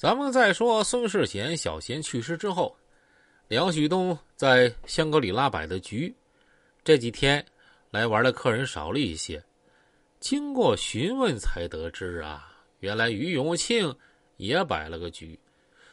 [0.00, 2.74] 咱们再说孙世贤小贤去世之后，
[3.48, 6.16] 梁旭东在香格里拉摆的局，
[6.82, 7.44] 这几天
[7.90, 9.44] 来玩的客人少了一些。
[10.18, 13.94] 经过询问才得知啊，原来于永庆
[14.38, 15.38] 也摆了个局，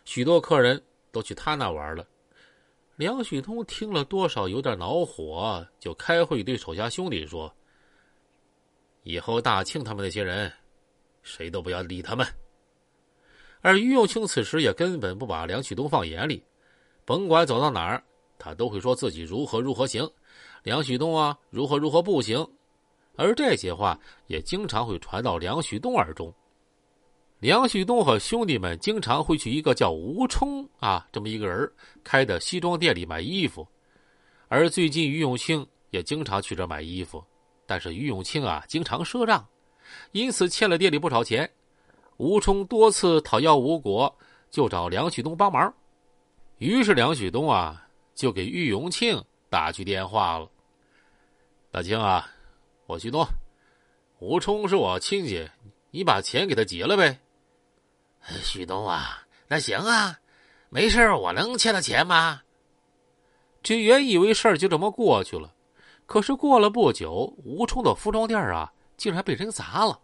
[0.05, 0.81] 许多客人
[1.11, 2.07] 都去他那玩了。
[2.95, 7.53] 梁旭东听了多少有点恼火，就开会对手下兄弟说
[9.03, 10.49] ：“以后大庆他们那些人，
[11.23, 12.25] 谁都不要理他们。”
[13.67, 16.41] 而于永庆此时也根本不把梁旭东放眼里，
[17.03, 18.01] 甭管走到哪儿，
[18.39, 20.09] 他都会说自己如何如何行，
[20.63, 22.47] 梁旭东啊如何如何不行，
[23.17, 26.33] 而这些话也经常会传到梁旭东耳中。
[27.39, 31.69] 梁旭东和兄弟们经常会去一个叫吴冲啊这么一个人
[32.05, 33.67] 开的西装店里买衣服，
[34.47, 37.21] 而最近于永庆也经常去这买衣服，
[37.65, 39.45] 但是于永庆啊经常赊账，
[40.13, 41.51] 因此欠了店里不少钱。
[42.17, 44.13] 吴冲多次讨要无果，
[44.49, 45.71] 就找梁旭东帮忙。
[46.57, 50.49] 于是梁旭东啊，就给郁永庆打去电话了。
[51.69, 52.27] 大庆啊，
[52.87, 53.23] 我旭东，
[54.17, 55.47] 吴冲是我亲戚，
[55.91, 57.19] 你把钱给他结了呗。
[58.41, 60.19] 旭东啊，那行啊，
[60.69, 62.41] 没事我能欠他钱吗？
[63.61, 65.53] 这原以为事儿就这么过去了，
[66.07, 69.99] 可是过了不久，吴冲的服装店啊，竟然被人砸了。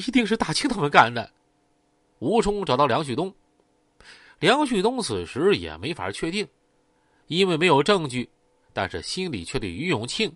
[0.00, 1.30] 一定是大庆他们干的。
[2.18, 3.34] 吴冲找到梁旭东，
[4.38, 6.46] 梁旭东此时也没法确定，
[7.26, 8.28] 因为没有证据，
[8.72, 10.32] 但是心里却对于永庆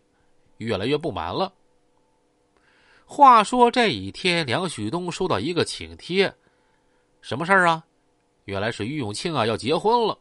[0.58, 1.52] 越来越不满了。
[3.06, 6.34] 话说这一天，梁旭东收到一个请帖，
[7.20, 7.84] 什么事儿啊？
[8.44, 10.18] 原来是于永庆啊要结婚了。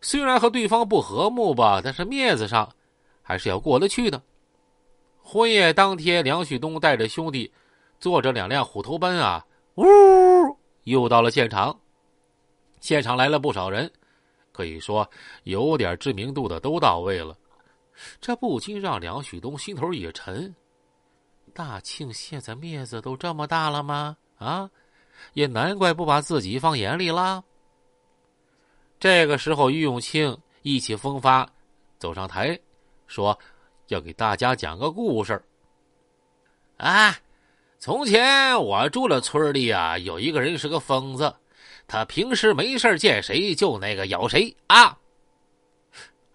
[0.00, 2.74] 虽然和对方不和睦吧，但是面子上
[3.22, 4.22] 还是要过得去的。
[5.20, 7.52] 婚宴当天，梁旭东带着兄弟。
[8.04, 9.42] 坐着两辆虎头奔啊，
[9.76, 9.82] 呜，
[10.82, 11.74] 又到了现场。
[12.78, 13.90] 现场来了不少人，
[14.52, 15.10] 可以说
[15.44, 17.34] 有点知名度的都到位了。
[18.20, 20.54] 这不禁让梁旭东心头一沉。
[21.54, 24.14] 大庆现在面子都这么大了吗？
[24.36, 24.70] 啊，
[25.32, 27.42] 也难怪不把自己放眼里了。
[29.00, 31.48] 这个时候，于永庆意气风发
[31.98, 32.60] 走上台，
[33.06, 33.38] 说
[33.86, 35.42] 要给大家讲个故事。
[36.76, 37.16] 啊。
[37.84, 41.36] 从前我住了村里啊，有一个人是个疯子，
[41.86, 44.98] 他平时没事见谁就那个咬谁啊。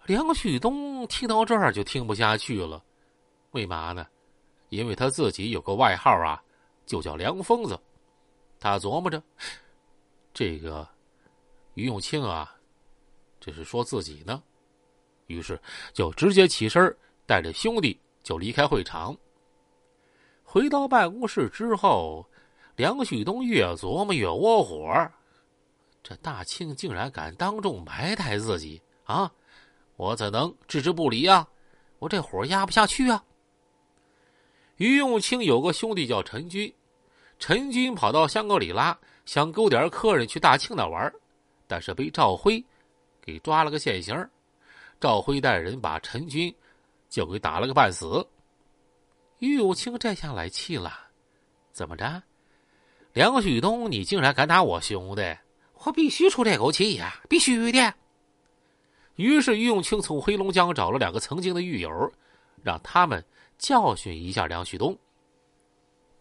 [0.06, 2.80] 梁旭东听到这儿就听不下去了，
[3.50, 4.06] 为嘛呢？
[4.68, 6.40] 因为他自己有个外号啊，
[6.86, 7.76] 就叫梁疯子。
[8.60, 9.20] 他琢磨着，
[10.32, 10.86] 这个
[11.74, 12.54] 于永庆啊，
[13.40, 14.40] 这是说自己呢，
[15.26, 15.60] 于是
[15.92, 16.96] 就直接起身，
[17.26, 19.16] 带着兄弟就离开会场。
[20.52, 22.26] 回到办公室之后，
[22.74, 25.08] 梁旭东越琢磨越窝火。
[26.02, 29.30] 这大庆竟然敢当众埋汰自己啊！
[29.94, 31.46] 我怎能置之不理啊？
[32.00, 33.22] 我这火压不下去啊！
[34.78, 36.74] 于永清有个兄弟叫陈军，
[37.38, 41.14] 陈军跑到香格里拉想勾点客人去大庆那玩，
[41.68, 42.64] 但是被赵辉
[43.22, 44.28] 给抓了个现行。
[44.98, 46.52] 赵辉带人把陈军
[47.08, 48.26] 就给打了个半死。
[49.40, 50.92] 于永清这下来气了，
[51.72, 52.22] 怎么着？
[53.14, 55.36] 梁旭东，你竟然敢打我兄弟，
[55.82, 57.20] 我必须出这口气呀！
[57.26, 57.94] 必须的。
[59.16, 62.12] 于是于永清从黑龙江找了两个曾经的狱友，
[62.62, 63.24] 让他们
[63.58, 64.96] 教训一下梁旭东。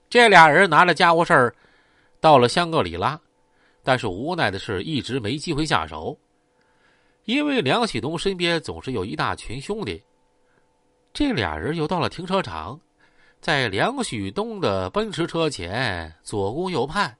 [0.09, 1.53] 这俩人拿着家伙事儿
[2.21, 3.19] 到了香格里拉，
[3.83, 6.17] 但是无奈的是，一直没机会下手，
[7.25, 10.01] 因为梁旭东身边总是有一大群兄弟。
[11.11, 12.79] 这俩人又到了停车场。
[13.41, 17.15] 在梁旭东的奔驰车前左顾右盼，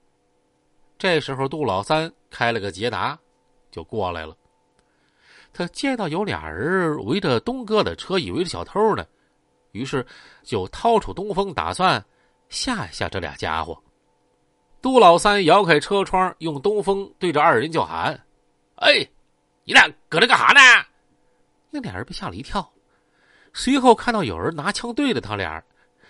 [0.98, 3.18] 这时候杜老三开了个捷达，
[3.72, 4.36] 就过来了。
[5.54, 9.06] 他见到有俩人围着东哥的车，以为是小偷呢，
[9.72, 10.06] 于是
[10.44, 12.04] 就掏出东风，打算
[12.50, 13.82] 吓一吓这俩家伙。
[14.82, 18.22] 杜老三摇开车窗，用东风对着二人就喊
[18.76, 19.08] ：“哎，
[19.64, 20.86] 你俩搁这干啥呢？”
[21.72, 22.70] 那俩人被吓了一跳，
[23.54, 25.64] 随后看到有人拿枪对着他俩。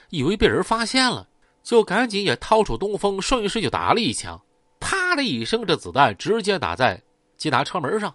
[0.09, 1.27] 以为被人发现了，
[1.63, 4.41] 就赶紧也掏出东风，顺势就打了一枪。
[4.79, 7.01] 啪的一声，这子弹直接打在
[7.37, 8.13] 捷达车门上。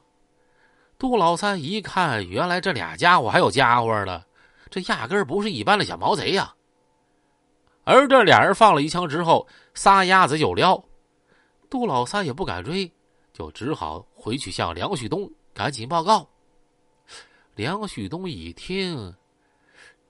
[0.99, 4.23] 杜老三一看，原来这俩家伙还有家伙呢，
[4.71, 6.55] 这压根儿不是一般的小毛贼呀。
[7.85, 10.83] 而这俩人放了一枪之后，撒丫子就撩。
[11.69, 12.91] 杜老三也不敢追，
[13.33, 16.29] 就只好回去向梁旭东赶紧报告。
[17.55, 19.15] 梁旭东一听。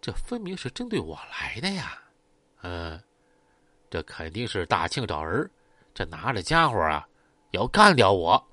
[0.04, 1.98] 这分明是针对我来的呀！
[2.60, 3.02] 嗯，
[3.88, 5.50] 这肯定是大庆找人
[5.94, 7.08] 这拿着家伙啊，
[7.52, 8.46] 要干掉我。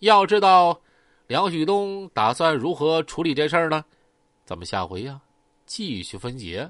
[0.00, 0.80] 要知道
[1.28, 3.84] 梁旭东打算如何处理这事儿呢？
[4.44, 5.20] 咱们下回呀
[5.66, 6.68] 继续分解。